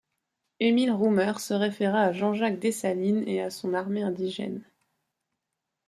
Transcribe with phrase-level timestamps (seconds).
[0.59, 4.63] Émile Roumer se référa à Jean-Jacques Dessalines et à son Armée indigène.